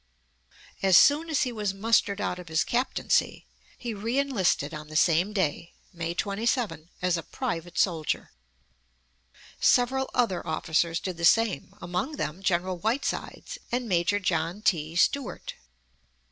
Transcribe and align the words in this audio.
As 0.81 0.97
soon 0.97 1.29
as 1.29 1.43
he 1.43 1.51
was 1.51 1.75
mustered 1.75 2.19
out 2.19 2.39
of 2.39 2.47
his 2.47 2.63
captaincy, 2.63 3.45
he 3.77 3.93
re 3.93 4.17
enlisted 4.17 4.73
on 4.73 4.87
the 4.87 4.95
same 4.95 5.31
day, 5.31 5.73
May 5.93 6.15
27, 6.15 6.89
as 7.03 7.17
a 7.17 7.21
private 7.21 7.77
soldier. 7.77 8.31
Several 9.59 10.09
other 10.11 10.47
officers 10.47 10.99
did 10.99 11.17
the 11.17 11.23
same, 11.23 11.75
among 11.79 12.13
them 12.13 12.41
General 12.41 12.79
Whitesides 12.79 13.59
and 13.71 13.87
Major 13.87 14.17
John 14.19 14.63
T. 14.63 14.95
Stuart. 14.95 15.53